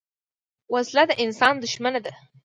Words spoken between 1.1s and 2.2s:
انسان دښمنه ده